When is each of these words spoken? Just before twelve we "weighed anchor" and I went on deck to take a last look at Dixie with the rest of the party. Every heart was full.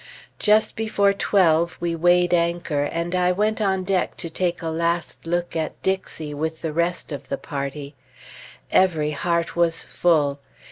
Just 0.39 0.75
before 0.75 1.13
twelve 1.13 1.77
we 1.79 1.95
"weighed 1.95 2.33
anchor" 2.33 2.85
and 2.85 3.13
I 3.13 3.31
went 3.31 3.61
on 3.61 3.83
deck 3.83 4.17
to 4.17 4.31
take 4.31 4.63
a 4.63 4.67
last 4.69 5.27
look 5.27 5.55
at 5.55 5.79
Dixie 5.83 6.33
with 6.33 6.63
the 6.63 6.73
rest 6.73 7.11
of 7.11 7.29
the 7.29 7.37
party. 7.37 7.93
Every 8.71 9.11
heart 9.11 9.55
was 9.55 9.83
full. 9.83 10.39